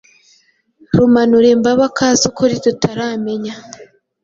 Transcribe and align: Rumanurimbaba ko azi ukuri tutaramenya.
Rumanurimbaba 0.95 1.85
ko 1.95 1.99
azi 2.09 2.23
ukuri 2.29 2.53
tutaramenya. 2.63 3.53